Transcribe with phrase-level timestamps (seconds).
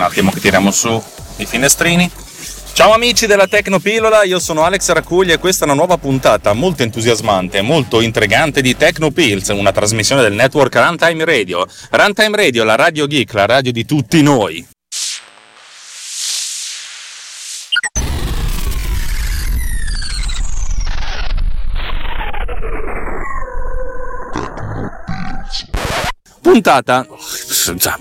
[0.00, 1.02] Un attimo che tiriamo su
[1.36, 2.10] i finestrini.
[2.72, 6.82] Ciao amici della Tecnopillola, io sono Alex Racuglia e questa è una nuova puntata molto
[6.82, 11.66] entusiasmante molto intrigante di Tecnopills, una trasmissione del network Runtime Radio.
[11.90, 14.66] Runtime Radio, la radio geek, la radio di tutti noi.
[26.40, 27.06] Puntata,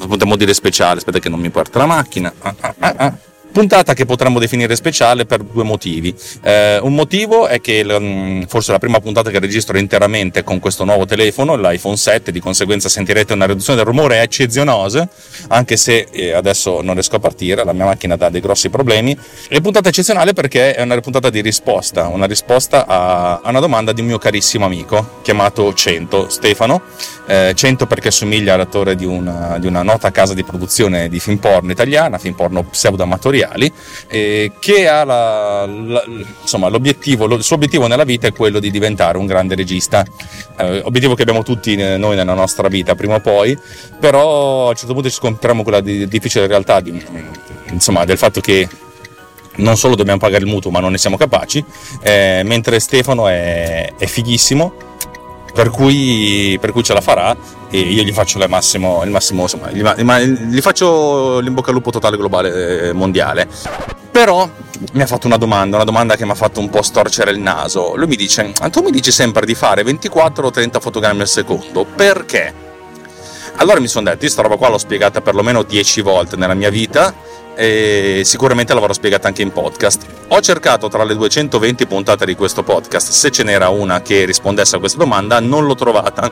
[0.07, 2.33] potremmo dire speciale, aspetta che non mi porta la macchina.
[2.39, 3.17] Ah, ah, ah, ah.
[3.59, 6.15] Puntata che potremmo definire speciale per due motivi.
[6.43, 10.59] Eh, un motivo è che um, forse è la prima puntata che registro interamente con
[10.59, 15.09] questo nuovo telefono, l'iPhone 7, di conseguenza sentirete una riduzione del rumore eccezionosa,
[15.49, 19.17] anche se eh, adesso non riesco a partire, la mia macchina dà dei grossi problemi.
[19.49, 23.91] E puntata eccezionale perché è una puntata di risposta, una risposta a, a una domanda
[23.91, 26.81] di un mio carissimo amico chiamato Cento, Stefano.
[27.25, 31.37] Eh, 100 perché somiglia all'attore di una, di una nota casa di produzione di film
[31.37, 33.71] porno italiana, film porno pseudo-amatoriale editoriali,
[34.07, 36.03] eh, che ha la, la,
[36.41, 40.05] insomma, l'obiettivo, lo, il suo obiettivo nella vita è quello di diventare un grande regista,
[40.57, 43.57] eh, obiettivo che abbiamo tutti noi nella nostra vita prima o poi,
[43.99, 47.03] però a un certo punto ci scontriamo con la di, difficile realtà di,
[47.71, 48.67] insomma, del fatto che
[49.55, 51.63] non solo dobbiamo pagare il mutuo ma non ne siamo capaci,
[52.01, 54.87] eh, mentre Stefano è, è fighissimo
[55.53, 57.35] per cui, per cui, ce la farà
[57.69, 62.17] e io gli faccio massimo, il massimo insomma, gli, gli faccio l'imbocca al lupo totale
[62.17, 63.47] globale eh, mondiale.
[64.11, 64.49] Però
[64.93, 67.39] mi ha fatto una domanda, una domanda che mi ha fatto un po' storcere il
[67.39, 67.95] naso.
[67.95, 71.85] Lui mi dice: Tu mi dici sempre di fare 24 o 30 fotogrammi al secondo,
[71.85, 72.67] perché?
[73.59, 76.69] Allora mi sono detto, io sta roba qua l'ho spiegata perlomeno 10 volte nella mia
[76.69, 77.13] vita
[77.55, 80.05] e sicuramente l'avrò spiegata anche in podcast.
[80.29, 84.77] Ho cercato tra le 220 puntate di questo podcast se ce n'era una che rispondesse
[84.77, 86.31] a questa domanda, non l'ho trovata.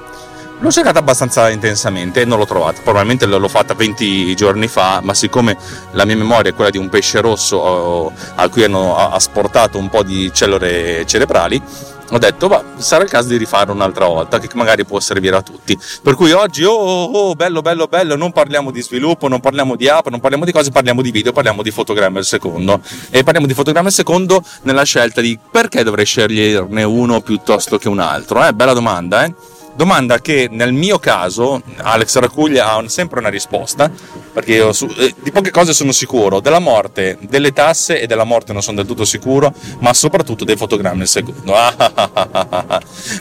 [0.59, 2.79] L'ho cercata abbastanza intensamente e non l'ho trovata.
[2.81, 5.57] Probabilmente l'ho fatta 20 giorni fa, ma siccome
[5.91, 10.01] la mia memoria è quella di un pesce rosso a cui hanno asportato un po'
[10.01, 11.61] di cellule cerebrali,
[12.09, 15.41] ho detto, va, sarà il caso di rifare un'altra volta, che magari può servire a
[15.41, 15.77] tutti.
[16.01, 19.75] Per cui oggi, oh, oh, oh, bello, bello, bello, non parliamo di sviluppo, non parliamo
[19.75, 22.79] di app, non parliamo di cose, parliamo di video, parliamo di fotogrammi al secondo.
[23.09, 27.89] E parliamo di fotogrammi al secondo nella scelta di perché dovrei sceglierne uno piuttosto che
[27.89, 28.45] un altro.
[28.45, 28.53] Eh?
[28.53, 29.33] Bella domanda, eh?
[29.77, 33.91] Domanda che nel mio caso Alex Racuglia ha sempre una risposta,
[34.33, 38.23] perché io su, eh, di poche cose sono sicuro, della morte, delle tasse e della
[38.23, 41.53] morte non sono del tutto sicuro, ma soprattutto dei fotogrammi al secondo.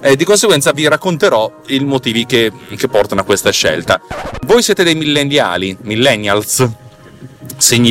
[0.01, 4.01] e di conseguenza vi racconterò i motivi che, che portano a questa scelta.
[4.47, 6.67] Voi siete dei millenniali, millennials,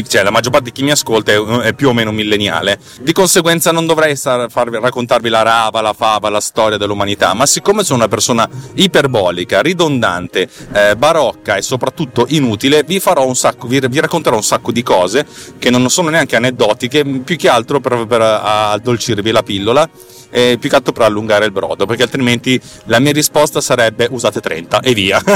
[0.07, 2.79] cioè la maggior parte di chi mi ascolta è, è più o meno millenniale.
[3.01, 7.45] Di conseguenza non dovrei star, farvi, raccontarvi la rava, la fava, la storia dell'umanità, ma
[7.45, 13.01] siccome sono una persona iperbolica, ridondante, eh, barocca e soprattutto inutile, vi,
[13.33, 15.25] sacco, vi, vi, racconterò un sacco di cose
[15.57, 19.89] che non sono neanche aneddotiche, più che altro per, per addolcirvi la pillola
[20.35, 24.41] eh, più che altro per allungare il brodo, perché altrimenti la mia risposta sarebbe usate
[24.41, 25.21] 30 e via.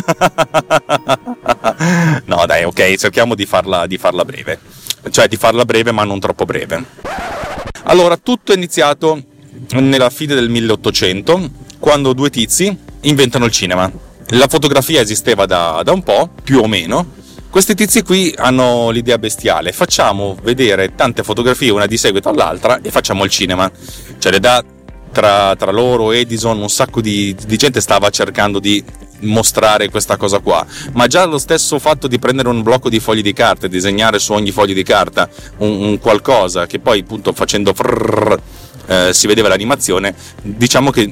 [2.26, 4.60] no dai, ok, cerchiamo di farla, di farla breve,
[5.12, 6.84] cioè di farla breve ma non troppo breve.
[7.84, 9.22] Allora, tutto è iniziato
[9.72, 11.50] nella fine del 1800,
[11.80, 13.92] quando due tizi inventano il cinema.
[14.34, 17.18] La fotografia esisteva da, da un po', più o meno,
[17.50, 22.92] questi tizi qui hanno l'idea bestiale, facciamo vedere tante fotografie una di seguito all'altra e
[22.92, 23.70] facciamo il cinema.
[24.20, 24.64] Cioè le dà
[25.12, 28.84] tra, tra loro, Edison, un sacco di, di gente stava cercando di
[29.22, 33.22] mostrare questa cosa qua, ma già lo stesso fatto di prendere un blocco di fogli
[33.22, 37.34] di carta e disegnare su ogni foglio di carta un, un qualcosa che poi appunto
[37.34, 38.38] facendo frrr,
[38.88, 41.12] eh, si vedeva l'animazione, diciamo che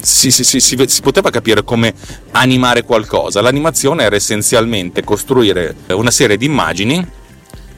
[0.00, 1.94] si, si, si, si, poteva capire come
[2.32, 3.40] animare qualcosa.
[3.40, 6.96] L'animazione era essenzialmente costruire una serie di immagini,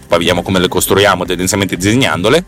[0.09, 2.45] poi vediamo come le costruiamo tendenzialmente disegnandole,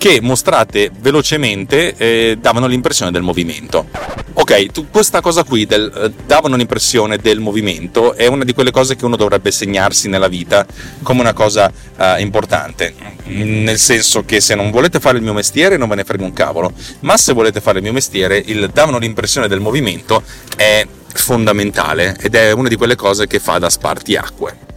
[0.00, 3.86] che mostrate velocemente eh, davano l'impressione del movimento.
[4.32, 8.70] Ok, tu, questa cosa qui del, eh, davano l'impressione del movimento è una di quelle
[8.70, 10.64] cose che uno dovrebbe segnarsi nella vita
[11.02, 12.94] come una cosa eh, importante,
[13.24, 16.32] nel senso che se non volete fare il mio mestiere non ve ne frega un
[16.32, 20.22] cavolo, ma se volete fare il mio mestiere il davano l'impressione del movimento
[20.56, 24.69] è fondamentale ed è una di quelle cose che fa da spartiacque.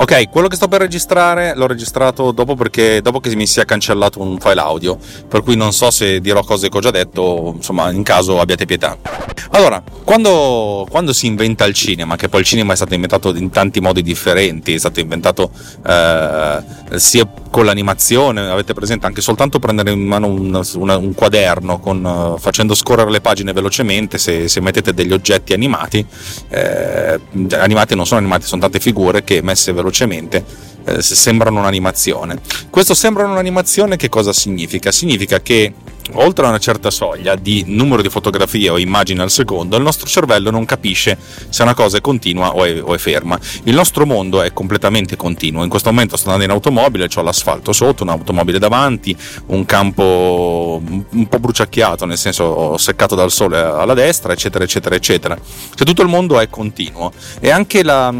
[0.00, 4.20] Ok, quello che sto per registrare l'ho registrato dopo, perché, dopo che mi sia cancellato
[4.20, 4.96] un file audio,
[5.26, 8.64] per cui non so se dirò cose che ho già detto, insomma, in caso abbiate
[8.64, 8.96] pietà.
[9.50, 13.50] Allora, quando, quando si inventa il cinema, che poi il cinema è stato inventato in
[13.50, 15.50] tanti modi differenti, è stato inventato
[15.84, 16.62] eh,
[16.94, 22.36] sia con l'animazione, avete presente anche soltanto prendere in mano un, una, un quaderno con,
[22.38, 26.06] facendo scorrere le pagine velocemente, se, se mettete degli oggetti animati,
[26.50, 27.20] eh,
[27.52, 30.44] animati non sono animati, sono tante figure che messe velocemente
[30.84, 32.38] eh, sembrano un'animazione.
[32.70, 34.90] Questo sembra un'animazione che cosa significa?
[34.90, 35.72] Significa che
[36.12, 40.06] oltre a una certa soglia di numero di fotografie o immagini al secondo, il nostro
[40.06, 41.18] cervello non capisce
[41.48, 43.38] se una cosa è continua o è, o è ferma.
[43.64, 45.62] Il nostro mondo è completamente continuo.
[45.62, 51.28] In questo momento sto andando in automobile, ho l'asfalto sotto, un'automobile davanti, un campo un
[51.28, 55.36] po' bruciacchiato, nel senso seccato dal sole alla destra, eccetera, eccetera, eccetera.
[55.36, 58.12] Cioè tutto il mondo è continuo e anche la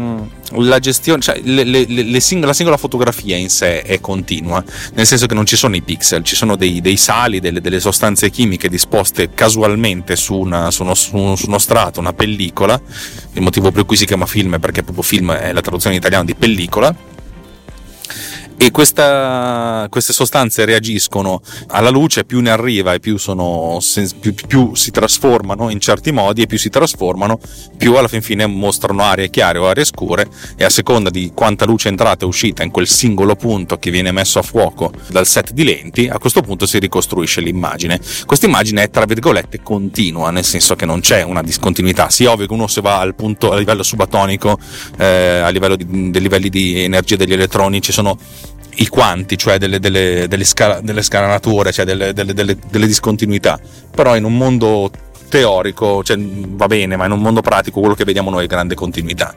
[0.53, 4.63] la gestione, cioè le, le, le sing- la singola fotografia in sé è continua,
[4.93, 7.79] nel senso che non ci sono i pixel, ci sono dei, dei sali, delle, delle,
[7.79, 12.79] sostanze chimiche disposte casualmente su, una, su, uno, su, uno, strato, una pellicola.
[13.33, 16.01] Il motivo per cui si chiama film è perché proprio film è la traduzione in
[16.01, 16.93] italiano di pellicola
[18.61, 23.79] e questa, queste sostanze reagiscono alla luce, più ne arriva e più, sono,
[24.19, 27.39] più, più, si trasformano in certi modi e più si trasformano,
[27.77, 30.27] più alla fin fine mostrano aree chiare o aree scure
[30.57, 33.91] e a seconda di quanta luce è entrata e uscita in quel singolo punto che
[33.91, 37.97] viene messo a fuoco dal set di lenti, a questo punto si ricostruisce l'immagine.
[38.25, 42.09] Questa immagine è tra virgolette continua, nel senso che non c'è una discontinuità.
[42.09, 44.59] Sì, ovvio che uno se va al punto a livello subatonico,
[44.97, 48.17] eh, a livello di, dei livelli di energia degli elettroni, ci sono
[48.75, 53.59] i quanti, cioè delle, delle, delle, scala, delle scalanature, cioè delle, delle, discontinuità,
[53.91, 54.89] però in un mondo
[55.27, 58.75] teorico, cioè, va bene, ma in un mondo pratico quello che vediamo noi è grande
[58.75, 59.35] continuità.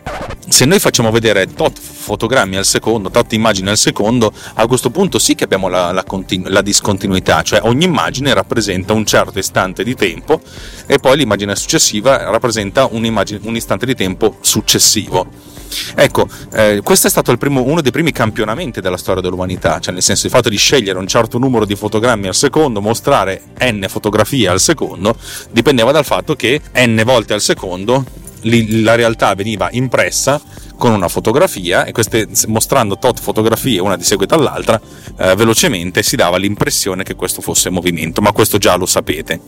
[0.48, 5.18] Se noi facciamo vedere tot fotogrammi al secondo, tot immagini al secondo, a questo punto
[5.18, 9.84] sì che abbiamo la, la, continu- la discontinuità, cioè ogni immagine rappresenta un certo istante
[9.84, 10.40] di tempo
[10.86, 13.04] e poi l'immagine successiva rappresenta un,
[13.42, 15.50] un istante di tempo successivo
[15.94, 20.02] Ecco, eh, questo è stato primo, uno dei primi campionamenti della storia dell'umanità, cioè nel
[20.02, 24.48] senso il fatto di scegliere un certo numero di fotogrammi al secondo, mostrare n fotografie
[24.48, 25.16] al secondo,
[25.50, 28.04] dipendeva dal fatto che n volte al secondo
[28.42, 30.40] la realtà veniva impressa
[30.82, 34.80] con una fotografia e queste, mostrando tot fotografie una di seguito all'altra
[35.16, 39.40] eh, velocemente si dava l'impressione che questo fosse movimento ma questo già lo sapete.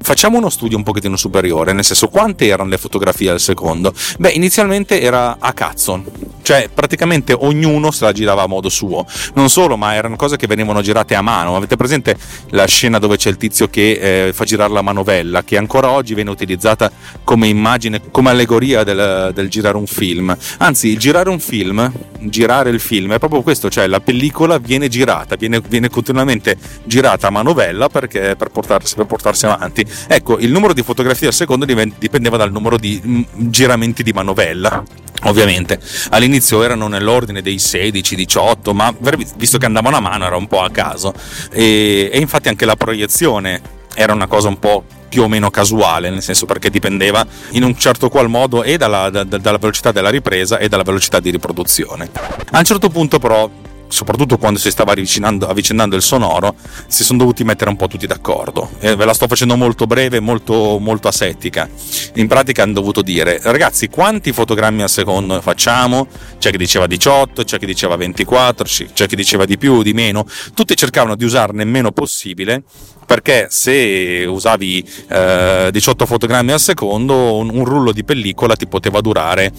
[0.00, 3.94] Facciamo uno studio un pochettino superiore nel senso quante erano le fotografie al secondo?
[4.18, 6.02] Beh inizialmente era a cazzo
[6.42, 9.06] cioè praticamente ognuno se la girava a modo suo.
[9.34, 11.54] Non solo ma erano cose che venivano girate a mano.
[11.54, 12.16] Avete presente
[12.48, 16.14] la scena dove c'è il tizio che eh, fa girare la manovella che ancora oggi
[16.14, 16.90] viene utilizzata
[17.22, 20.36] come immagine come allegoria del, del girare un film?
[20.58, 24.88] Anzi Anzi, girare un film, girare il film è proprio questo, cioè la pellicola viene
[24.88, 29.84] girata, viene, viene continuamente girata a manovella perché, per, portarsi, per portarsi avanti.
[30.08, 34.82] Ecco, il numero di fotografie al secondo dipendeva dal numero di mm, giramenti di manovella.
[35.24, 35.78] Ovviamente
[36.12, 38.90] all'inizio erano nell'ordine dei 16-18, ma
[39.36, 41.12] visto che andavano a mano era un po' a caso.
[41.52, 43.60] E, e infatti anche la proiezione
[43.94, 47.76] era una cosa un po' più o meno casuale, nel senso perché dipendeva in un
[47.76, 52.08] certo qual modo e dalla, da, dalla velocità della ripresa e dalla velocità di riproduzione.
[52.52, 53.50] A un certo punto però
[53.90, 56.54] soprattutto quando si stava avvicinando il sonoro,
[56.86, 58.70] si sono dovuti mettere un po' tutti d'accordo.
[58.78, 61.68] E ve la sto facendo molto breve, molto, molto asettica.
[62.14, 66.06] In pratica hanno dovuto dire, ragazzi, quanti fotogrammi al secondo facciamo?
[66.38, 70.24] C'è chi diceva 18, c'è chi diceva 24, c'è chi diceva di più, di meno.
[70.54, 72.62] Tutti cercavano di usarne meno possibile
[73.10, 79.00] perché se usavi eh, 18 fotogrammi al secondo un, un, rullo di pellicola ti poteva
[79.00, 79.50] durare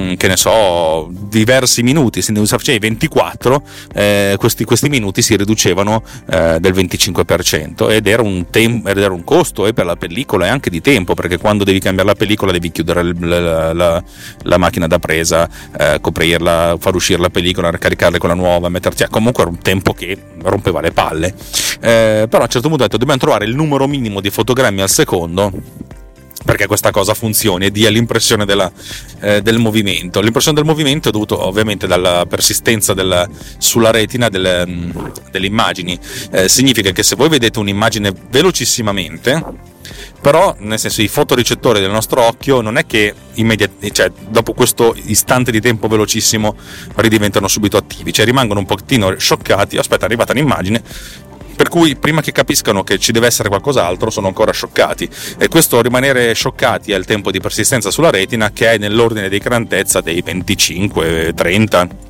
[0.00, 2.22] mm, che ne so diversi minuti.
[2.22, 3.62] Se ne usavi 24
[3.94, 9.24] eh, questi, questi, minuti si riducevano eh, del 25% ed era un, tem- era un
[9.24, 12.52] costo eh, per la pellicola e anche di tempo perché quando devi cambiare la pellicola
[12.52, 14.04] devi chiudere l- la, la,
[14.42, 19.02] la, macchina da presa eh, coprirla far uscire la pellicola ricaricarla con la nuova metterti
[19.02, 21.34] a comunque era un tempo che rompeva le palle.
[21.82, 24.82] Eh, però a un certo punto ho detto dobbiamo trovare il numero minimo di fotogrammi
[24.82, 25.50] al secondo
[26.44, 28.70] perché questa cosa funzioni e dia l'impressione della,
[29.20, 30.20] eh, del movimento.
[30.20, 33.28] L'impressione del movimento è dovuta ovviamente dalla persistenza della,
[33.58, 34.90] sulla retina delle, mm,
[35.30, 35.98] delle immagini.
[36.32, 39.44] Eh, significa che se voi vedete un'immagine velocissimamente,
[40.20, 43.14] però nel senso i fotorecettori del nostro occhio non è che
[43.92, 46.56] cioè, dopo questo istante di tempo velocissimo
[46.96, 50.82] ridiventano subito attivi, cioè rimangono un pochettino scioccati, aspetta è arrivata un'immagine,
[51.70, 55.08] cui prima che capiscano che ci deve essere qualcos'altro sono ancora scioccati.
[55.38, 60.02] E questo rimanere scioccati il tempo di persistenza sulla retina che è nell'ordine di grandezza
[60.02, 62.09] dei 25-30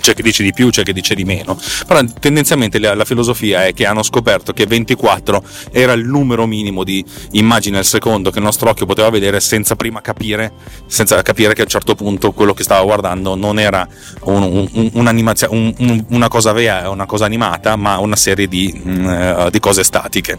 [0.00, 3.66] c'è chi dice di più, c'è chi dice di meno, però tendenzialmente la, la, filosofia
[3.66, 8.38] è che hanno scoperto che 24 era il numero minimo di immagini al secondo che
[8.38, 10.52] il nostro occhio poteva vedere senza prima capire,
[10.86, 13.86] senza capire che a un certo punto quello che stava guardando non era
[14.22, 19.60] un, un, un, una cosa vera, una cosa animata, ma una serie di, uh, di,
[19.60, 20.38] cose statiche.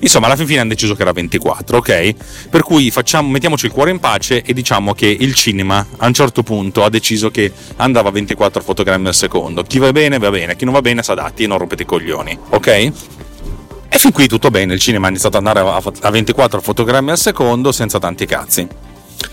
[0.00, 2.14] Insomma, alla fine hanno deciso che era 24, ok?
[2.48, 6.14] Per cui facciamo, mettiamoci il cuore in pace e diciamo che il cinema a un
[6.14, 9.62] certo punto ha deciso che andava a 24 fotogrammi fotogrammi al secondo.
[9.62, 11.86] Chi va bene, va bene, chi non va bene, si adatti e non rompete i
[11.86, 12.66] coglioni, ok?
[13.92, 17.18] E fin qui tutto bene, il cinema ha iniziato ad andare a 24 fotogrammi al
[17.18, 18.66] secondo senza tanti cazzi.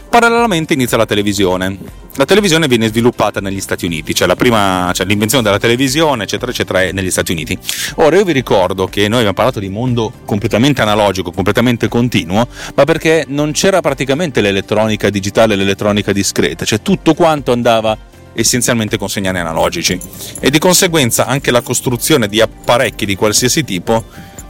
[0.10, 2.06] Parallelamente inizia la televisione.
[2.16, 6.82] La televisione viene sviluppata negli Stati Uniti, cioè, prima, cioè l'invenzione della televisione, eccetera, eccetera,
[6.82, 7.56] è negli Stati Uniti.
[7.98, 12.84] Ora io vi ricordo che noi abbiamo parlato di mondo completamente analogico, completamente continuo, ma
[12.86, 17.96] perché non c'era praticamente l'elettronica digitale l'elettronica discreta, cioè tutto quanto andava
[18.38, 20.00] essenzialmente con segnali analogici
[20.40, 24.04] e di conseguenza anche la costruzione di apparecchi di qualsiasi tipo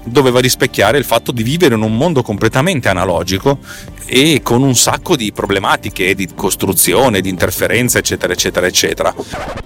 [0.04, 3.60] doveva rispecchiare il fatto di vivere in un mondo completamente analogico
[4.06, 9.14] e con un sacco di problematiche di costruzione, di interferenza, eccetera, eccetera, eccetera.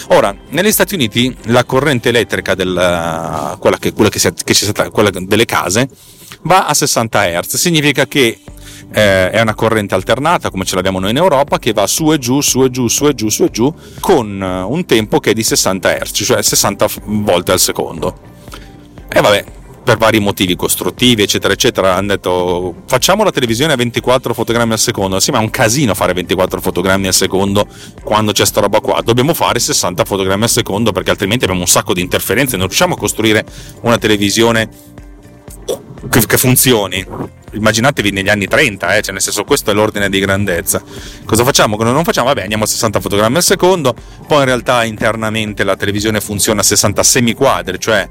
[0.07, 5.11] Ora, negli Stati Uniti la corrente elettrica del, quella, che, quella, che che stata, quella
[5.11, 5.87] delle case
[6.43, 8.39] va a 60 Hz, significa che
[8.93, 12.17] eh, è una corrente alternata come ce l'abbiamo noi in Europa che va su e
[12.17, 15.33] giù, su e giù, su e giù, su e giù con un tempo che è
[15.33, 18.29] di 60 Hz, cioè 60 volte al secondo.
[19.13, 19.43] E vabbè,
[19.83, 24.79] per vari motivi costruttivi, eccetera, eccetera, hanno detto facciamo la televisione a 24 fotogrammi al
[24.79, 25.19] secondo.
[25.19, 27.65] Sì, ma è un casino fare 24 fotogrammi al secondo
[28.03, 29.01] quando c'è sta roba qua.
[29.01, 32.57] Dobbiamo fare 60 fotogrammi al secondo perché altrimenti abbiamo un sacco di interferenze.
[32.57, 33.45] Non riusciamo a costruire
[33.81, 34.69] una televisione
[36.10, 37.39] che funzioni.
[37.51, 40.81] Immaginatevi negli anni 30, eh, cioè nel senso questo è l'ordine di grandezza.
[41.25, 41.75] Cosa facciamo?
[41.75, 42.27] Quando non facciamo?
[42.27, 43.93] Vabbè, andiamo a 60 fotogrammi al secondo,
[44.27, 48.08] poi in realtà internamente la televisione funziona a 60 semiquadri, cioè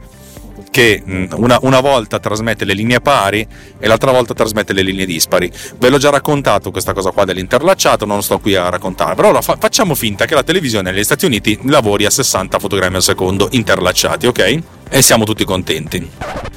[0.70, 3.46] che una, una, volta trasmette le linee pari
[3.78, 5.50] e l'altra volta trasmette le linee dispari.
[5.78, 9.56] Ve l'ho già raccontato questa cosa qua dell'interlacciato, non sto qui a raccontare, però fa,
[9.58, 14.26] facciamo finta che la televisione negli Stati Uniti lavori a 60 fotogrammi al secondo interlacciati,
[14.26, 14.58] ok?
[14.88, 16.08] E siamo tutti contenti.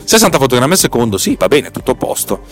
[0.04, 2.46] 60 fotogrammi al secondo, sì, va bene, tutto a posto.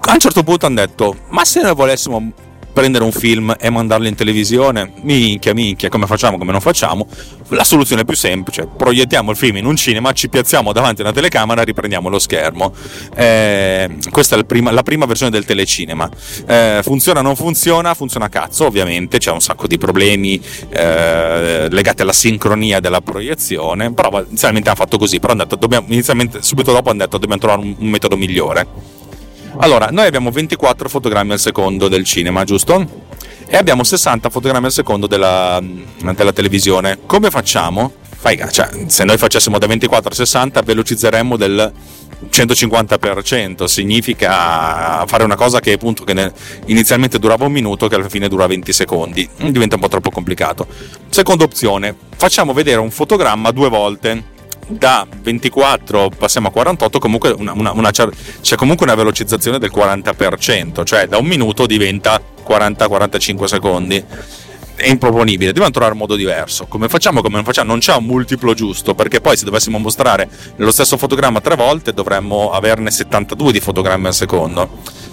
[0.00, 2.32] A un certo punto hanno detto, ma se noi volessimo
[2.76, 7.06] prendere un film e mandarlo in televisione, minchia, minchia, come facciamo, come non facciamo?
[7.48, 11.14] La soluzione più semplice, proiettiamo il film in un cinema, ci piazziamo davanti a una
[11.14, 12.74] telecamera riprendiamo lo schermo.
[13.14, 16.06] Eh, questa è prima, la prima versione del telecinema.
[16.46, 17.94] Eh, funziona o non funziona?
[17.94, 23.94] Funziona a cazzo, ovviamente, c'è un sacco di problemi eh, legati alla sincronia della proiezione,
[23.94, 27.40] però inizialmente hanno fatto così, però hanno detto, dobbiamo, inizialmente, subito dopo hanno detto dobbiamo
[27.40, 28.96] trovare un, un metodo migliore.
[29.58, 33.04] Allora, noi abbiamo 24 fotogrammi al secondo del cinema, giusto?
[33.46, 35.62] E abbiamo 60 fotogrammi al secondo della,
[36.14, 36.98] della televisione.
[37.06, 37.92] Come facciamo?
[38.18, 41.72] Fai, cioè, se noi facessimo da 24 a 60 velocizzeremmo del
[42.30, 46.32] 150%, significa fare una cosa che appunto che
[46.66, 49.28] inizialmente durava un minuto che alla fine dura 20 secondi.
[49.36, 50.66] Diventa un po' troppo complicato.
[51.08, 54.34] Seconda opzione, facciamo vedere un fotogramma due volte
[54.66, 60.84] da 24 passiamo a 48 comunque una, una, una, c'è comunque una velocizzazione del 40%
[60.84, 64.04] cioè da un minuto diventa 40-45 secondi
[64.76, 66.66] è improponibile, dobbiamo trovare un modo diverso.
[66.66, 67.70] Come facciamo, come non facciamo?
[67.70, 71.94] Non c'è un multiplo giusto, perché poi se dovessimo mostrare lo stesso fotogramma tre volte
[71.94, 74.68] dovremmo averne 72 di fotogrammi al secondo.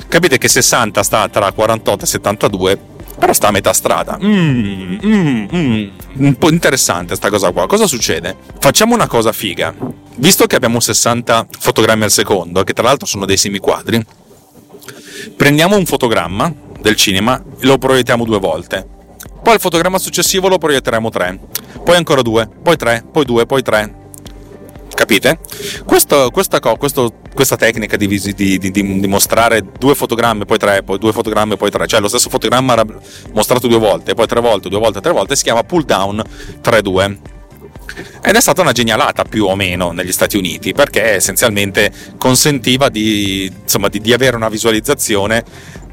[0.10, 2.80] Capite che 60 sta tra 48 e 72
[3.24, 4.20] però sta a metà strada.
[4.22, 5.88] Mm, mm, mm.
[6.16, 7.68] Un po' interessante sta cosa qua.
[7.68, 8.36] Cosa succede?
[8.60, 9.74] Facciamo una cosa figa.
[10.16, 14.06] Visto che abbiamo 60 fotogrammi al secondo, che tra l'altro sono dei semiquadri,
[15.38, 18.86] prendiamo un fotogramma del cinema e lo proiettiamo due volte.
[19.42, 21.40] Poi il fotogramma successivo lo proietteremo tre,
[21.82, 24.03] poi ancora due, poi tre, poi due, poi tre,
[24.94, 25.40] Capite?
[25.86, 31.00] Questo, questa, questo, questa, tecnica di, di, di, di, mostrare due fotogrammi, poi tre, poi
[31.00, 32.86] due fotogrammi, poi tre, cioè lo stesso fotogramma
[33.34, 36.24] mostrato due volte, poi tre volte, due volte, tre volte, si chiama pull down
[36.64, 37.18] 3-2.
[38.24, 43.52] Ed è stata una genialata più o meno negli Stati Uniti perché essenzialmente consentiva di,
[43.62, 45.44] insomma, di avere una visualizzazione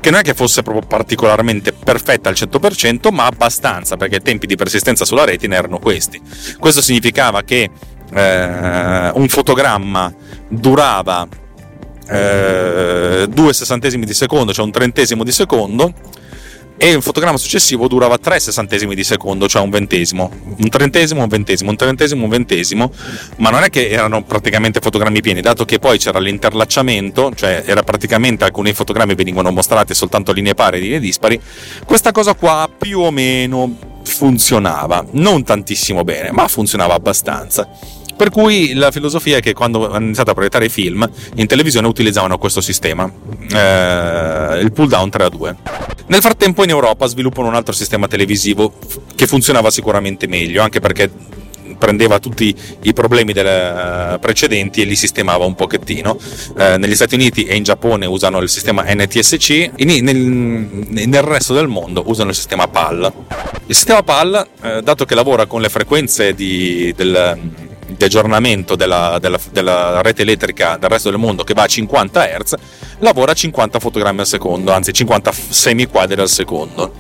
[0.01, 4.47] che non è che fosse proprio particolarmente perfetta al 100%, ma abbastanza, perché i tempi
[4.47, 6.21] di persistenza sulla retina erano questi.
[6.59, 7.69] Questo significava che
[8.13, 10.13] eh, un fotogramma
[10.49, 11.27] durava
[12.09, 15.93] eh, due sessantesimi di secondo, cioè un trentesimo di secondo,
[16.83, 21.29] e il fotogramma successivo durava tre sessantesimi di secondo, cioè un ventesimo, un trentesimo, un
[21.29, 22.91] ventesimo, un trentesimo, un ventesimo,
[23.37, 27.83] ma non è che erano praticamente fotogrammi pieni, dato che poi c'era l'interlacciamento, cioè era
[27.83, 31.39] praticamente alcuni fotogrammi venivano mostrati soltanto linee pari e linee dispari,
[31.85, 37.69] questa cosa qua più o meno funzionava, non tantissimo bene, ma funzionava abbastanza.
[38.21, 41.87] Per cui la filosofia è che quando hanno iniziato a proiettare i film in televisione
[41.87, 43.11] utilizzavano questo sistema,
[43.51, 45.57] eh, il pull down 3 a 2.
[46.09, 48.75] Nel frattempo in Europa sviluppano un altro sistema televisivo
[49.15, 51.11] che funzionava sicuramente meglio, anche perché
[51.79, 56.19] prendeva tutti i problemi delle, uh, precedenti e li sistemava un pochettino.
[56.51, 61.55] Uh, negli Stati Uniti e in Giappone usano il sistema NTSC, in, nel, nel, resto
[61.55, 63.11] del mondo usano il sistema PAL.
[63.65, 67.60] Il sistema PAL, uh, dato che lavora con le frequenze di, del
[68.01, 72.39] di aggiornamento della, della, della, rete elettrica del resto del mondo che va a 50
[72.39, 72.55] Hz,
[73.01, 76.95] lavora a 50 fotogrammi al secondo, anzi 50 semiquadri al secondo.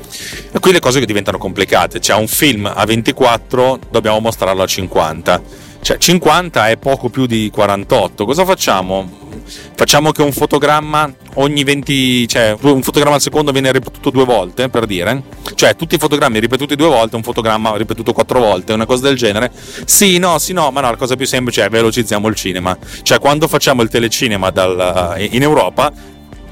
[0.52, 2.00] E qui le cose diventano complicate.
[2.00, 5.42] C'è un film a 24, dobbiamo mostrarlo a 50.
[5.80, 8.26] Cioè 50 è poco più di 48.
[8.26, 9.29] Cosa facciamo?
[9.74, 14.68] Facciamo che un fotogramma ogni 20, cioè un fotogramma al secondo viene ripetuto due volte,
[14.68, 15.22] per dire.
[15.54, 19.16] Cioè tutti i fotogrammi ripetuti due volte, un fotogramma ripetuto quattro volte, una cosa del
[19.16, 19.50] genere.
[19.84, 22.76] Sì, no, sì, no, ma no, la cosa più semplice è velocizziamo il cinema.
[23.02, 25.92] Cioè quando facciamo il telecinema dal, in Europa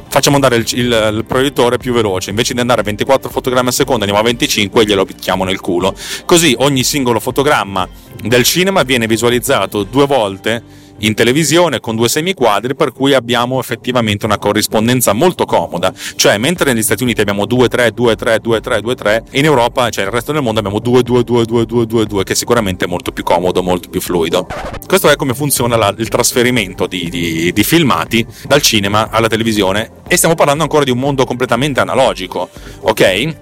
[0.08, 3.72] facciamo andare il, il, il, proiettore più veloce, invece di andare a 24 fotogrammi al
[3.72, 5.94] secondo andiamo a 25 e glielo picchiamo nel culo.
[6.24, 7.88] Così ogni singolo fotogramma
[8.22, 14.24] del cinema viene visualizzato due volte in televisione con due semiquadri per cui abbiamo effettivamente
[14.24, 15.92] una corrispondenza molto comoda.
[16.16, 19.44] Cioè mentre negli Stati Uniti abbiamo 2 3 2 3 2 3 2 3 in
[19.44, 22.34] Europa cioè nel resto del mondo abbiamo 2 2 2 2 2 2 2 che
[22.34, 24.46] sicuramente è molto più comodo molto più fluido.
[24.86, 29.90] Questo è come funziona la, il trasferimento di, di, di filmati dal cinema alla televisione.
[30.08, 32.48] E stiamo parlando ancora di un mondo completamente analogico
[32.80, 33.36] ok?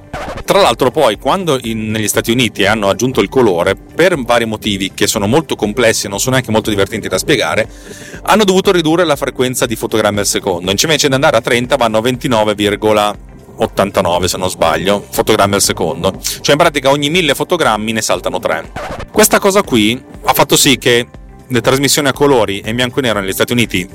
[0.44, 4.92] Tra l'altro poi quando in, negli Stati Uniti hanno aggiunto il colore, per vari motivi
[4.94, 7.45] che sono molto complessi e non sono neanche molto divertenti da spiegare,
[8.22, 10.70] hanno dovuto ridurre la frequenza di fotogrammi al secondo.
[10.70, 16.18] Invece di andare a 30 vanno a 29,89 se non sbaglio, fotogrammi al secondo.
[16.20, 18.72] Cioè in pratica ogni 1000 fotogrammi ne saltano 3.
[19.10, 21.06] Questa cosa qui ha fatto sì che
[21.48, 23.88] le trasmissioni a colori e in bianco e nero negli Stati Uniti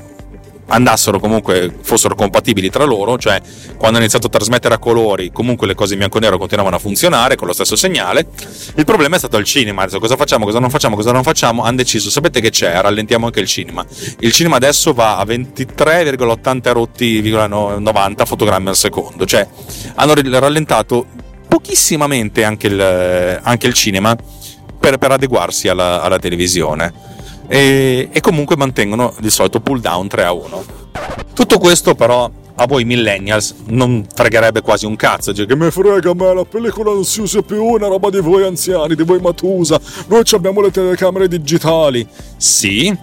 [0.72, 3.40] andassero comunque, fossero compatibili tra loro, cioè
[3.78, 6.78] quando hanno iniziato a trasmettere a colori, comunque le cose in bianco e nero continuavano
[6.78, 8.28] a funzionare con lo stesso segnale.
[8.76, 11.64] Il problema è stato il cinema, adesso cosa facciamo, cosa non facciamo, cosa non facciamo,
[11.64, 13.86] hanno deciso, sapete che c'è, rallentiamo anche il cinema.
[14.20, 19.48] Il cinema adesso va a 23,80 rotti,90 fotogrammi al secondo, cioè
[19.96, 21.06] hanno rallentato
[21.48, 24.16] pochissimamente anche il, anche il cinema
[24.80, 27.10] per, per adeguarsi alla, alla televisione
[27.52, 30.64] e, e comunque mantengono il solito pull down 3 a 1.
[31.34, 36.12] Tutto questo però a voi millennials non fregherebbe quasi un cazzo, cioè che mi frega
[36.12, 39.20] a me, la pellicola non si usa più, una roba di voi anziani, di voi
[39.20, 42.08] matusa, noi abbiamo le telecamere digitali.
[42.38, 42.96] Sì,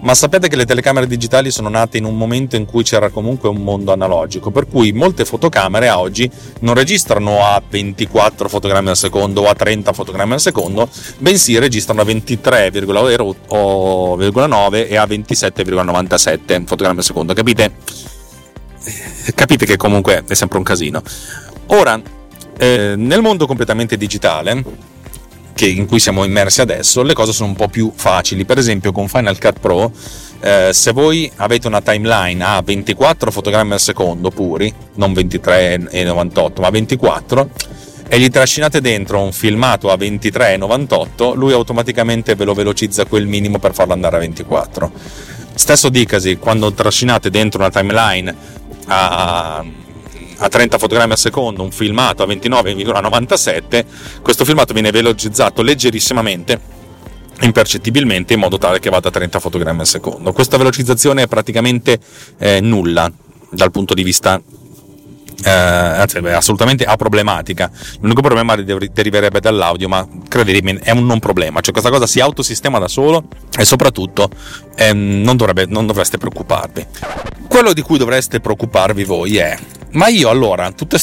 [0.00, 3.48] ma sapete che le telecamere digitali sono nate in un momento in cui c'era comunque
[3.48, 6.30] un mondo analogico, per cui molte fotocamere a oggi
[6.60, 12.02] non registrano a 24 fotogrammi al secondo o a 30 fotogrammi al secondo, bensì registrano
[12.02, 17.72] a 23,9 e a 27,97 fotogrammi al secondo, capite?
[18.84, 21.02] Eh, capite che comunque è sempre un casino.
[21.66, 22.00] Ora,
[22.56, 24.62] eh, nel mondo completamente digitale,
[25.58, 28.44] che, in cui siamo immersi adesso, le cose sono un po' più facili.
[28.44, 29.90] Per esempio con Final Cut Pro,
[30.38, 36.04] eh, se voi avete una timeline a 24 fotogrammi al secondo puri, non 23 e
[36.04, 37.50] 98, ma 24,
[38.06, 43.06] e gli trascinate dentro un filmato a 23 e 98, lui automaticamente ve lo velocizza
[43.06, 44.92] quel minimo per farlo andare a 24.
[45.54, 48.32] Stesso dicasi, quando trascinate dentro una timeline
[48.86, 49.64] a
[50.38, 53.84] a 30 fotogrammi al secondo, un filmato a 29,97,
[54.22, 56.76] questo filmato viene velocizzato leggerissimamente
[57.40, 60.32] impercettibilmente in modo tale che vada a 30 fotogrammi al secondo.
[60.32, 61.98] Questa velocizzazione è praticamente
[62.38, 63.10] eh, nulla
[63.50, 64.40] dal punto di vista
[65.44, 67.70] eh, anzi, è assolutamente aproblematica.
[68.00, 71.60] L'unico problema deriverebbe dall'audio, ma credetemi, è un non problema.
[71.60, 73.24] Cioè, questa cosa si autosistema da solo
[73.56, 74.28] e soprattutto
[74.76, 76.86] ehm, non, dovrebbe, non dovreste preoccuparvi.
[77.48, 79.56] Quello di cui dovreste preoccuparvi voi è
[79.92, 80.98] ma io allora, tutte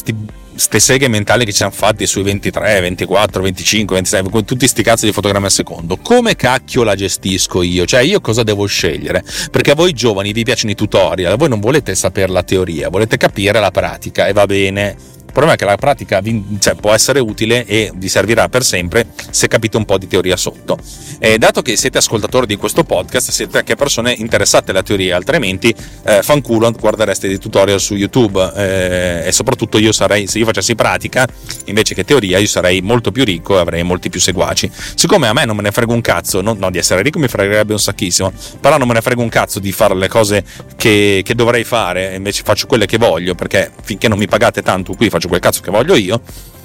[0.55, 4.83] queste seghe mentali che ci hanno fatti sui 23, 24, 25, 26, con tutti questi
[4.83, 7.85] cazzi di fotogrammi al secondo, come cacchio la gestisco io?
[7.85, 9.23] Cioè, io cosa devo scegliere?
[9.51, 13.17] Perché a voi giovani vi piacciono i tutorial, voi non volete sapere la teoria, volete
[13.17, 17.19] capire la pratica e va bene problema è che la pratica vi, cioè, può essere
[17.19, 20.78] utile e vi servirà per sempre se capite un po' di teoria sotto.
[21.19, 25.76] E dato che siete ascoltatori di questo podcast, siete anche persone interessate alla teoria, altrimenti
[26.04, 30.74] eh, fanculo guardereste dei tutorial su YouTube eh, e soprattutto io sarei, se io facessi
[30.74, 31.28] pratica
[31.65, 34.71] invece che teoria, io sarei molto più ricco e avrei molti più seguaci.
[34.95, 37.28] Siccome a me non me ne frega un cazzo, no, no di essere ricco mi
[37.28, 40.45] fregherebbe un sacchissimo, però non me ne frega un cazzo di fare le cose
[40.78, 44.93] che, che dovrei fare, invece faccio quelle che voglio, perché finché non mi pagate tanto
[44.93, 46.21] qui faccio faccio quel cazzo che voglio io,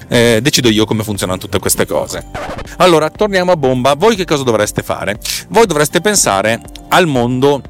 [0.07, 2.25] eh, decido io come funzionano tutte queste cose.
[2.77, 3.95] Allora, torniamo a bomba.
[3.95, 5.19] Voi che cosa dovreste fare?
[5.49, 7.61] Voi dovreste pensare al mondo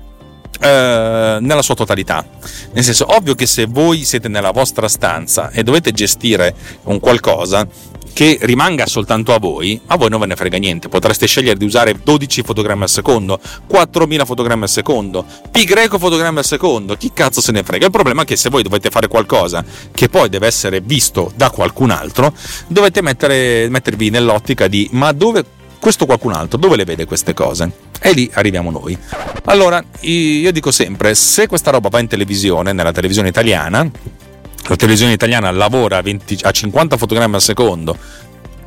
[0.61, 2.25] nella sua totalità.
[2.73, 7.67] Nel senso, ovvio che se voi siete nella vostra stanza e dovete gestire un qualcosa,
[8.13, 10.89] che rimanga soltanto a voi, a voi non ve ne frega niente.
[10.89, 16.39] Potreste scegliere di usare 12 fotogrammi al secondo, 4000 fotogrammi al secondo, pi greco fotogrammi
[16.39, 17.85] al secondo, chi cazzo se ne frega.
[17.85, 21.49] Il problema è che se voi dovete fare qualcosa che poi deve essere visto da
[21.49, 22.33] qualcun altro,
[22.67, 27.71] dovete mettere, mettervi nell'ottica di ma dove questo qualcun altro dove le vede queste cose?
[27.99, 28.95] E lì arriviamo noi.
[29.45, 33.89] Allora, io dico sempre, se questa roba va in televisione, nella televisione italiana,
[34.67, 37.97] la televisione italiana lavora a, 20, a 50 fotogrammi al secondo,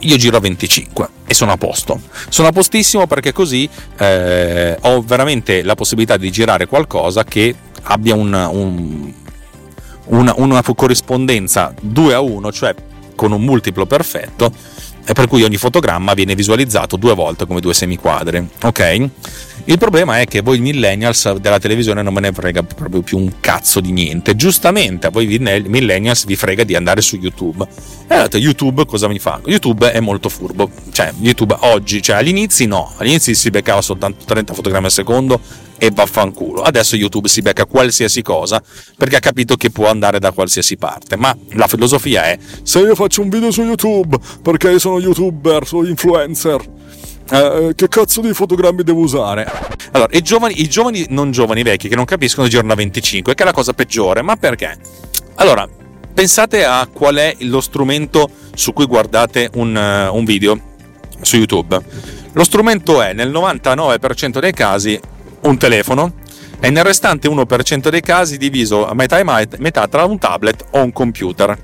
[0.01, 2.01] io giro a 25 e sono a posto.
[2.29, 8.17] Sono a postissimo perché così eh, ho veramente la possibilità di girare qualcosa che abbia
[8.17, 9.13] un, un,
[10.07, 12.75] una, una corrispondenza 2 a 1, cioè
[13.15, 14.53] con un multiplo perfetto
[15.13, 18.47] per cui ogni fotogramma viene visualizzato due volte come due semiquadre.
[18.63, 19.09] Ok?
[19.67, 23.41] Il problema è che voi millennials della televisione non me ne frega proprio più un
[23.41, 24.37] cazzo di niente.
[24.37, 27.67] Giustamente a voi millennials vi frega di andare su YouTube.
[28.07, 29.41] E allora, YouTube cosa mi fa?
[29.47, 30.71] YouTube è molto furbo.
[30.93, 35.41] Cioè, YouTube oggi, cioè all'inizio no, all'inizio si beccava soltanto 30 fotogrammi al secondo
[35.79, 36.61] e vaffanculo.
[36.61, 38.63] Adesso YouTube si becca qualsiasi cosa
[38.97, 41.17] perché ha capito che può andare da qualsiasi parte.
[41.17, 45.89] Ma la filosofia è: se io faccio un video su YouTube perché sono youtuber, sono
[45.89, 46.83] influencer.
[47.31, 49.51] Eh, che cazzo di fotogrammi devo usare?
[49.93, 53.43] Allora, i giovani, i giovani, non giovani, vecchi, che non capiscono girano a 25, che
[53.43, 54.77] è la cosa peggiore, ma perché?
[55.37, 55.69] Allora,
[56.13, 60.59] pensate a qual è lo strumento su cui guardate un, uh, un video
[61.21, 61.81] su YouTube.
[62.33, 64.99] Lo strumento è nel 99% dei casi
[65.43, 66.15] un telefono
[66.61, 70.83] e nel restante 1% dei casi diviso a metà e metà tra un tablet o
[70.83, 71.57] un computer.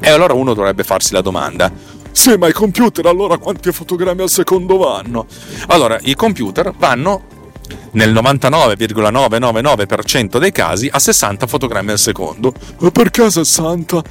[0.00, 1.70] E allora uno dovrebbe farsi la domanda.
[2.16, 5.26] Sì, ma i computer allora quanti fotogrammi al secondo vanno?
[5.66, 7.24] Allora, i computer vanno
[7.92, 12.54] nel 99,999% dei casi a 60 fotogrammi al secondo.
[12.78, 14.02] Ma perché 60?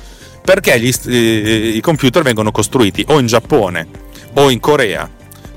[0.43, 3.87] Perché gli, eh, i computer vengono costruiti o in Giappone
[4.33, 5.09] o in Corea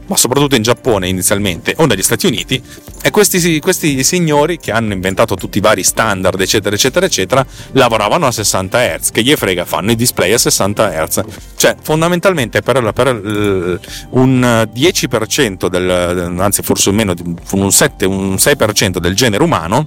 [0.08, 2.62] ma soprattutto in Giappone inizialmente o negli Stati Uniti,
[3.00, 8.26] e questi, questi, signori che hanno inventato tutti i vari standard, eccetera, eccetera, eccetera, lavoravano
[8.26, 11.20] a 60 Hz, che gli frega, fanno i display a 60 Hz.
[11.56, 17.14] Cioè, fondamentalmente per, per un 10% del, anzi forse meno,
[17.52, 19.84] un 7, un 6% del genere umano,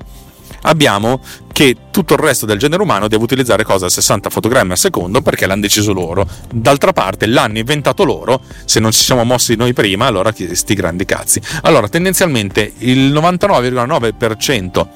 [0.61, 1.21] abbiamo
[1.61, 3.87] che tutto il resto del genere umano deve utilizzare cosa?
[3.87, 6.27] 60 fotogrammi al secondo perché l'hanno deciso loro.
[6.51, 11.05] D'altra parte l'hanno inventato loro, se non ci siamo mossi noi prima, allora sti grandi
[11.05, 11.39] cazzi.
[11.61, 14.87] Allora, tendenzialmente il 99,9%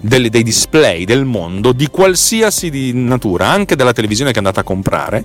[0.00, 5.24] dei, dei display del mondo, di qualsiasi natura, anche della televisione che andate a comprare,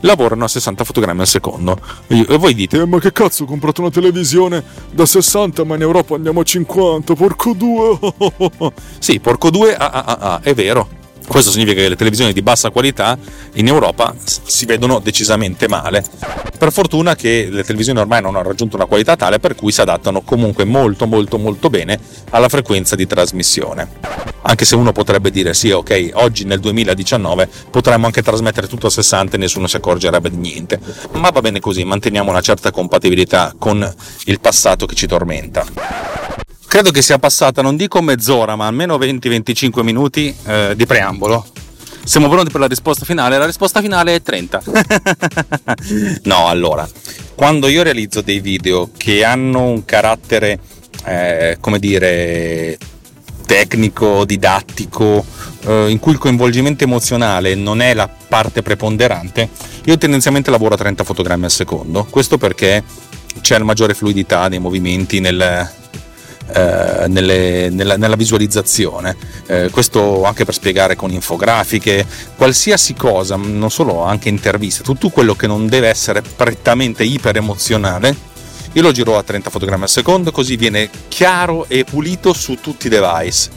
[0.00, 1.78] lavorano a 60 fotogrammi al secondo.
[2.06, 5.82] E voi dite: eh, Ma che cazzo, ho comprato una televisione da 60, ma in
[5.82, 7.98] Europa andiamo a 50, porco due!
[8.98, 10.97] sì, porco due, ah, ah, ah, ah, è vero.
[11.28, 13.16] Questo significa che le televisioni di bassa qualità
[13.54, 16.02] in Europa si vedono decisamente male.
[16.58, 19.80] Per fortuna che le televisioni ormai non hanno raggiunto una qualità tale per cui si
[19.80, 23.88] adattano comunque molto molto molto bene alla frequenza di trasmissione.
[24.42, 28.90] Anche se uno potrebbe dire sì, ok, oggi nel 2019 potremmo anche trasmettere tutto a
[28.90, 30.80] 60 e nessuno si accorgerebbe di niente.
[31.12, 36.37] Ma va bene così, manteniamo una certa compatibilità con il passato che ci tormenta
[36.68, 41.44] credo che sia passata, non dico mezz'ora, ma almeno 20-25 minuti eh, di preambolo.
[42.04, 43.36] Siamo pronti per la risposta finale?
[43.36, 44.62] La risposta finale è 30.
[46.24, 46.88] no, allora,
[47.34, 50.58] quando io realizzo dei video che hanno un carattere,
[51.04, 52.78] eh, come dire,
[53.46, 55.24] tecnico, didattico,
[55.66, 59.48] eh, in cui il coinvolgimento emozionale non è la parte preponderante,
[59.84, 62.06] io tendenzialmente lavoro a 30 fotogrammi al secondo.
[62.08, 62.82] Questo perché
[63.40, 65.70] c'è la maggiore fluidità dei movimenti nel,
[66.52, 69.16] eh, nelle, nella, nella, visualizzazione.
[69.46, 72.06] Eh, questo anche per spiegare con infografiche,
[72.36, 78.36] qualsiasi cosa, non solo anche interviste, tutto quello che non deve essere prettamente iper emozionale
[78.72, 82.86] io lo giro a 30 fotogrammi al secondo, così viene chiaro e pulito su tutti
[82.86, 83.50] i device.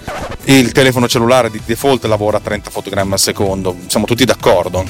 [0.45, 4.83] Il telefono cellulare di default lavora a 30 fotogrammi al secondo, siamo tutti d'accordo.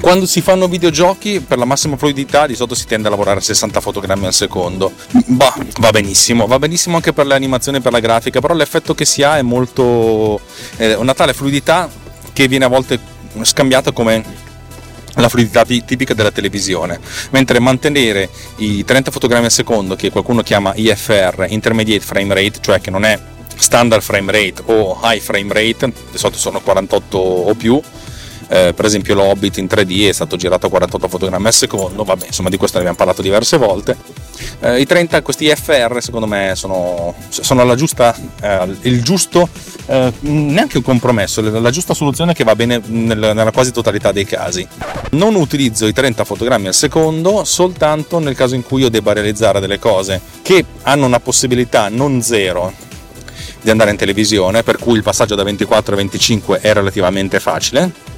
[0.00, 3.42] Quando si fanno videogiochi, per la massima fluidità, di solito si tende a lavorare a
[3.42, 4.92] 60 fotogrammi al secondo.
[5.26, 8.94] Bah, va benissimo, va benissimo anche per le animazioni e per la grafica, però l'effetto
[8.94, 10.40] che si ha è molto.
[10.76, 11.88] Eh, una tale fluidità
[12.32, 12.98] che viene a volte
[13.42, 14.24] scambiata come
[15.16, 16.98] la fluidità tipica della televisione,
[17.30, 22.80] mentre mantenere i 30 fotogrammi al secondo, che qualcuno chiama IFR, Intermediate Frame Rate, cioè
[22.80, 23.18] che non è
[23.54, 27.80] standard frame rate o high frame rate, di solito sono 48 o più,
[28.52, 32.26] eh, per esempio l'Hobbit in 3D è stato girato a 48 fotogrammi al secondo, vabbè
[32.26, 33.96] insomma di questo ne abbiamo parlato diverse volte,
[34.60, 39.48] Eh, I 30, questi FR secondo me sono, sono giusta, eh, il giusto,
[39.86, 44.26] eh, neanche un compromesso, la giusta soluzione che va bene nel, nella quasi totalità dei
[44.26, 44.66] casi.
[45.12, 49.60] Non utilizzo i 30 fotogrammi al secondo soltanto nel caso in cui io debba realizzare
[49.60, 52.72] delle cose che hanno una possibilità non zero
[53.62, 58.11] di andare in televisione, per cui il passaggio da 24 a 25 è relativamente facile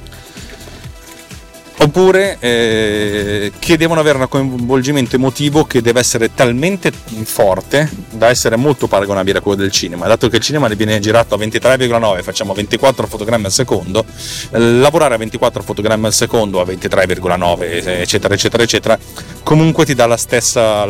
[1.85, 6.91] oppure eh, che devono avere un coinvolgimento emotivo che deve essere talmente
[7.23, 10.07] forte da essere molto paragonabile a quello del cinema.
[10.07, 14.03] Dato che il cinema ne viene girato a 23,9, facciamo 24 fotogrammi al secondo,
[14.51, 17.61] eh, lavorare a 24 fotogrammi al secondo, a 23,9,
[17.99, 18.99] eccetera, eccetera, eccetera,
[19.43, 20.87] comunque ti dà la stessa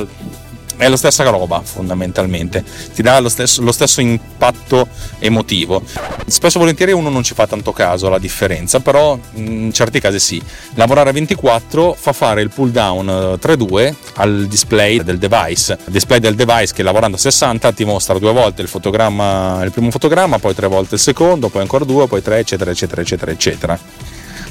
[0.78, 4.88] è la stessa roba fondamentalmente, ti dà lo stesso, lo stesso, impatto
[5.20, 5.82] emotivo.
[6.28, 10.42] Spesso volentieri uno non ci fa tanto caso alla differenza, però in certi casi sì.
[10.76, 15.78] Lavorare a 24 fa fare il pull down 3.2 al display del device.
[15.86, 19.72] Il display del device che lavorando a 60 ti mostra due volte il, fotogramma, il
[19.72, 23.32] primo fotogramma, poi tre volte il secondo, poi ancora due, poi tre, eccetera, eccetera, eccetera,
[23.32, 23.80] eccetera.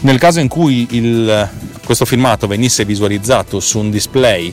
[0.01, 1.49] Nel caso in cui il,
[1.85, 4.53] questo filmato venisse visualizzato su un display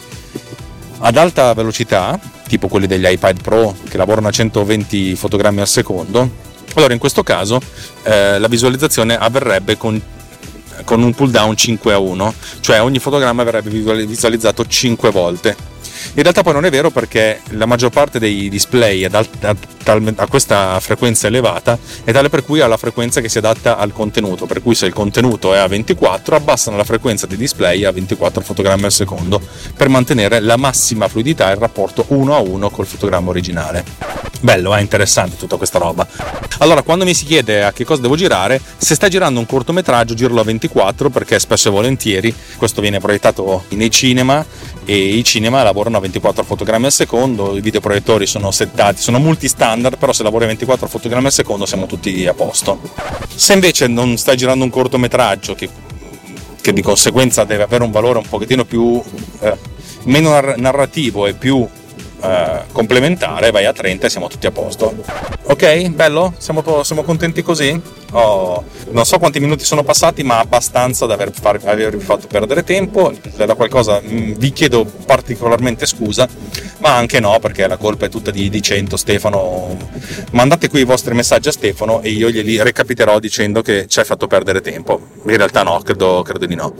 [1.01, 6.29] ad alta velocità, tipo quelli degli iPad Pro che lavorano a 120 fotogrammi al secondo,
[6.75, 7.59] allora in questo caso
[8.03, 10.01] eh, la visualizzazione avverrebbe con,
[10.85, 13.69] con un pull down 5 a 1, cioè ogni fotogramma verrebbe
[14.05, 15.70] visualizzato 5 volte
[16.13, 19.25] in realtà poi non è vero perché la maggior parte dei display ad a,
[20.17, 23.93] a, questa frequenza elevata è tale per cui ha la frequenza che si adatta al
[23.93, 27.91] contenuto, per cui se il contenuto è a 24 abbassano la frequenza dei display a
[27.91, 29.41] 24 fotogrammi al secondo
[29.75, 34.31] per mantenere la massima fluidità e il rapporto 1 a 1 col fotogramma originale.
[34.41, 34.81] Bello, è eh?
[34.81, 36.07] interessante tutta questa roba.
[36.59, 40.15] Allora, quando mi si chiede a che cosa devo girare, se stai girando un cortometraggio,
[40.15, 44.43] giralo a 24 perché spesso e volentieri questo viene proiettato nei cinema
[44.85, 49.97] e i cinema lavorano a 24 fotogrammi al secondo, i videoproiettori sono settati, sono multi-standard,
[49.97, 52.79] però se lavori a 24 fotogrammi al secondo siamo tutti a posto.
[53.33, 55.69] Se invece non stai girando un cortometraggio che,
[56.59, 59.01] che di conseguenza deve avere un valore un pochettino più
[59.39, 59.57] eh,
[60.05, 61.67] meno narrativo e più
[62.21, 64.93] eh, complementare, vai a 30 e siamo tutti a posto.
[65.43, 66.33] Ok, bello?
[66.37, 67.79] Siamo, siamo contenti così?
[68.11, 72.63] Oh, non so quanti minuti sono passati, ma abbastanza da aver far, avervi fatto perdere
[72.63, 73.13] tempo.
[73.35, 76.27] Da qualcosa mm, vi chiedo particolarmente scusa,
[76.77, 78.97] ma anche no, perché la colpa è tutta di, di 100.
[78.97, 79.77] Stefano,
[80.31, 84.05] mandate qui i vostri messaggi a Stefano e io glieli recapiterò dicendo che ci hai
[84.05, 84.99] fatto perdere tempo.
[85.25, 86.73] In realtà no, credo, credo di no.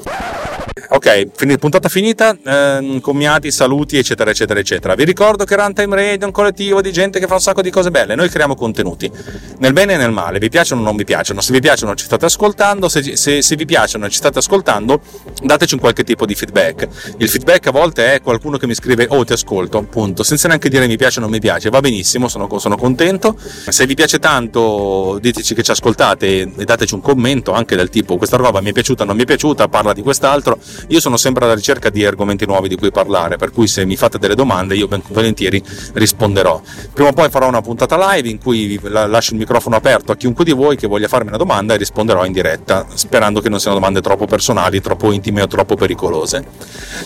[0.94, 4.94] Ok, puntata finita, eh, commiati, saluti, eccetera, eccetera, eccetera.
[4.94, 7.70] Vi ricordo che Runtime Radio è un collettivo di gente che fa un sacco di
[7.70, 8.16] cose belle.
[8.16, 9.12] Noi creiamo contenuti,
[9.60, 10.40] nel bene e nel male.
[10.40, 11.42] Vi piacciono o non vi piacciono?
[11.42, 15.02] Se vi piacciono ci state ascoltando, se, se, se vi piacciono e ci state ascoltando,
[15.44, 16.88] dateci un qualche tipo di feedback.
[17.18, 20.70] Il feedback a volte è qualcuno che mi scrive, oh ti ascolto, punto, senza neanche
[20.70, 21.70] dire mi piace o non mi piace.
[21.70, 23.38] Va benissimo, sono, sono contento.
[23.40, 28.18] Se vi piace tanto, diteci che ci ascoltate e dateci un commento anche del tipo
[28.18, 31.18] questa roba mi è piaciuta o non mi è piaciuta, parla di quest'altro io sono
[31.18, 34.36] sempre alla ricerca di argomenti nuovi di cui parlare, per cui se mi fate delle
[34.36, 36.62] domande io ben volentieri risponderò.
[36.94, 40.44] Prima o poi farò una puntata live in cui lascio il microfono aperto a chiunque
[40.44, 43.78] di voi che voglia farmi una domanda e risponderò in diretta, sperando che non siano
[43.78, 46.44] domande troppo personali, troppo intime o troppo pericolose.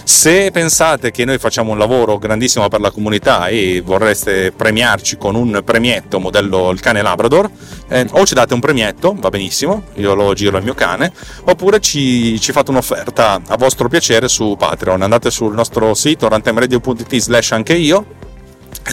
[0.03, 5.35] Se pensate che noi facciamo un lavoro grandissimo per la comunità e vorreste premiarci con
[5.35, 7.49] un premietto modello il cane Labrador,
[7.87, 11.11] eh, o ci date un premietto, va benissimo, io lo giro al mio cane,
[11.43, 15.01] oppure ci, ci fate un'offerta a vostro piacere su Patreon.
[15.01, 18.04] Andate sul nostro sito rantemradio.it slash anche io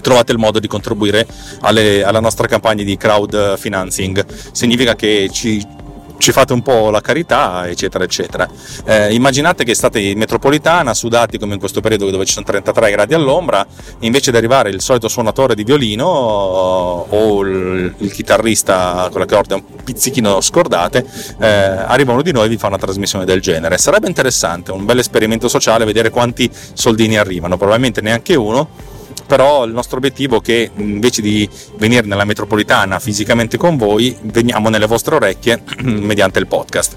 [0.01, 1.27] trovate il modo di contribuire
[1.61, 4.25] alle, alla nostra campagna di crowd financing.
[4.53, 5.81] Significa che ci
[6.23, 8.49] ci fate un po' la carità, eccetera, eccetera.
[8.85, 12.93] Eh, immaginate che state in metropolitana, sudati come in questo periodo dove ci sono 33
[12.93, 13.67] gradi all'ombra,
[14.01, 19.55] invece di arrivare il solito suonatore di violino o il, il chitarrista con le corde
[19.55, 21.05] un pizzichino scordate,
[21.41, 23.77] eh, arriva uno di noi e vi fa una trasmissione del genere.
[23.77, 28.92] Sarebbe interessante, un bel esperimento sociale, vedere quanti soldini arrivano, probabilmente neanche uno
[29.33, 34.69] però il nostro obiettivo è che invece di venire nella metropolitana fisicamente con voi, veniamo
[34.69, 36.97] nelle vostre orecchie mediante il podcast.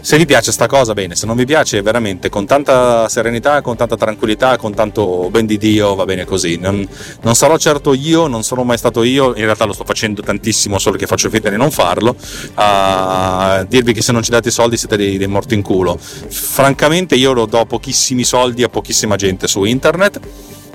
[0.00, 3.76] Se vi piace sta cosa, bene, se non vi piace, veramente con tanta serenità, con
[3.76, 6.56] tanta tranquillità, con tanto ben di Dio, va bene così.
[6.56, 6.88] Non,
[7.20, 10.78] non, sarò certo io, non sono mai stato io, in realtà lo sto facendo tantissimo,
[10.78, 12.16] solo che faccio finta di non farlo,
[12.54, 15.98] a dirvi che se non ci date i soldi siete dei, dei morti in culo.
[15.98, 20.20] Francamente io lo do pochissimi soldi a pochissima gente su internet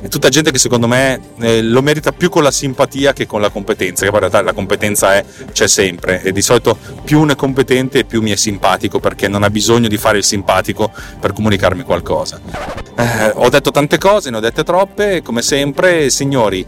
[0.01, 3.39] è tutta gente che secondo me eh, lo merita più con la simpatia che con
[3.39, 7.19] la competenza, che poi in realtà la competenza è, c'è sempre e di solito più
[7.19, 10.91] uno è competente più mi è simpatico perché non ha bisogno di fare il simpatico
[11.19, 12.39] per comunicarmi qualcosa.
[12.97, 16.65] Eh, ho detto tante cose, ne ho dette troppe, come sempre signori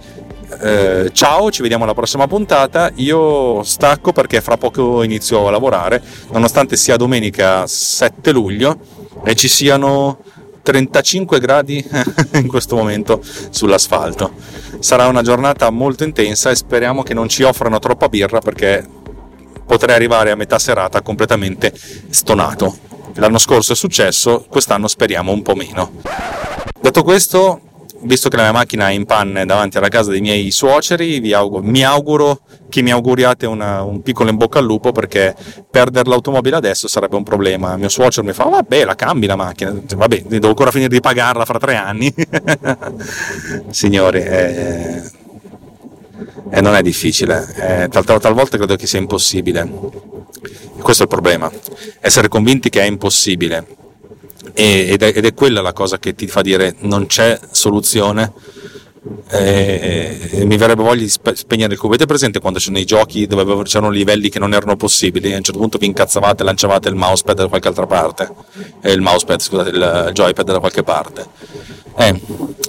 [0.60, 2.92] eh, ciao, ci vediamo alla prossima puntata.
[2.96, 8.78] Io stacco perché fra poco inizio a lavorare, nonostante sia domenica 7 luglio
[9.24, 10.20] e ci siano
[10.64, 11.84] 35 gradi
[12.34, 14.32] in questo momento sull'asfalto.
[14.80, 18.86] Sarà una giornata molto intensa e speriamo che non ci offrano troppa birra perché
[19.66, 21.74] potrei arrivare a metà serata completamente
[22.10, 22.76] stonato.
[23.16, 25.92] L'anno scorso è successo, quest'anno speriamo un po' meno.
[26.82, 27.62] Detto questo,
[28.04, 31.64] visto che la mia macchina è in panne davanti alla casa dei miei suoceri, auguro,
[31.64, 35.36] mi auguro che mi auguriate una, un piccolo in bocca al lupo perché
[35.70, 37.78] perdere l'automobile adesso sarebbe un problema.
[37.78, 39.74] Mio suocero mi fa: Vabbè, la cambi la macchina.
[39.96, 42.14] Vabbè, devo ancora finire di pagarla fra tre anni.
[43.70, 45.02] Signori, eh,
[46.50, 47.46] eh, non è difficile.
[47.56, 49.70] Eh, tal, tal, talvolta credo che sia impossibile.
[50.82, 51.52] Questo è il problema.
[52.00, 53.82] Essere convinti che è impossibile
[54.54, 58.32] ed è, ed è quella la cosa che ti fa dire non c'è soluzione
[59.30, 61.94] e, e mi verrebbe voglia di spegnere il cubo.
[61.94, 65.34] Avete presente quando c'erano i giochi dove c'erano livelli che non erano possibili?
[65.34, 68.30] A un certo punto vi incazzavate e lanciavate il mousepad da qualche altra parte,
[68.82, 71.26] eh, il mousepad, scusate, il joypad da qualche parte.
[71.96, 72.22] Eh,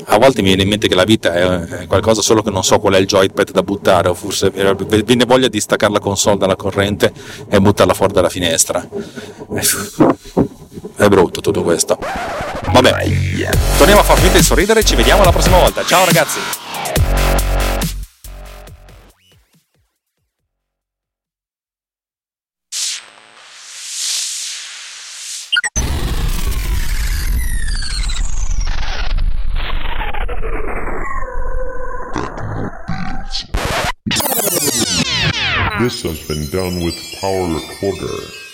[0.07, 2.79] a volte mi viene in mente che la vita è qualcosa solo che non so
[2.79, 6.57] qual è il joypad da buttare, o forse viene voglia di staccare la console dalla
[6.57, 7.13] corrente
[7.49, 8.87] e buttarla fuori dalla finestra.
[10.97, 11.99] È brutto tutto questo.
[12.73, 12.93] Vabbè,
[13.77, 15.85] torniamo a far finta di sorridere e ci vediamo la prossima volta.
[15.85, 16.39] Ciao ragazzi!
[35.81, 38.54] This has been done with Power Recorder.